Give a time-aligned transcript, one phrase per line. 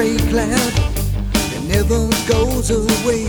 [0.00, 0.72] gray cloud
[1.52, 3.26] that never goes away.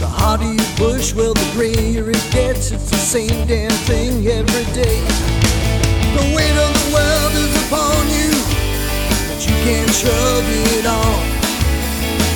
[0.00, 2.70] The harder you push, well, the grayer it gets.
[2.72, 5.00] It's the same damn thing every day.
[6.16, 8.32] The weight of the world is upon you,
[9.28, 11.24] but you can't shrug it off.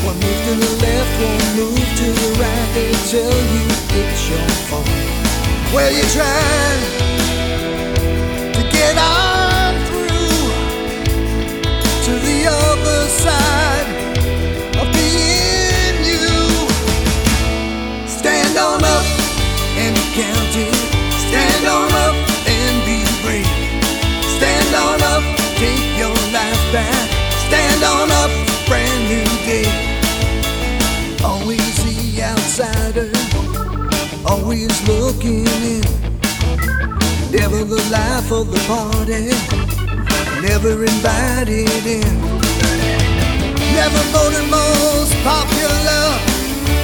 [0.04, 3.64] One move to the left, one move to the right, they tell you
[3.96, 4.86] it's your fault.
[5.72, 7.09] Well, you try
[20.22, 20.72] and.
[21.28, 22.14] Stand on up
[22.46, 23.46] and be brave.
[24.36, 25.24] Stand on up,
[25.56, 27.08] take your life back.
[27.46, 28.30] Stand on up,
[28.68, 29.70] brand new day.
[31.24, 33.10] Always the outsider,
[34.26, 35.84] always looking in.
[37.30, 39.30] Never the life of the party,
[40.42, 42.14] never invited in.
[43.72, 46.04] Never voted most popular,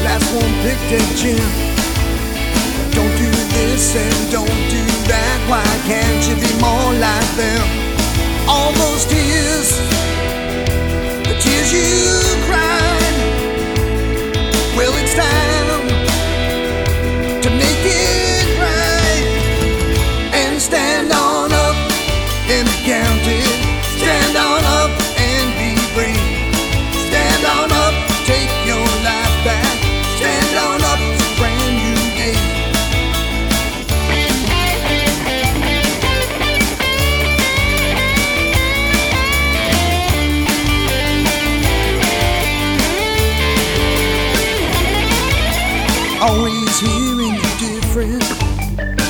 [0.05, 1.76] last one picked at gym.
[5.57, 5.96] Why can't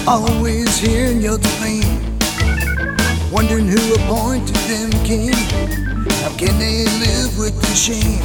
[0.06, 2.18] always hearing you're to blame.
[3.30, 5.32] Wondering who appointed them king.
[6.22, 8.22] How can they live with the shame?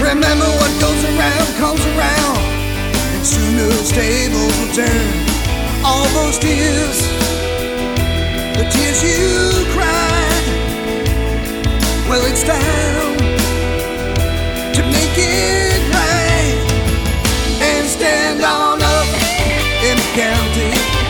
[0.00, 2.38] Remember what goes around comes around,
[3.14, 5.06] and sooner the tables will turn.
[5.84, 7.06] All those tears,
[20.14, 21.01] county.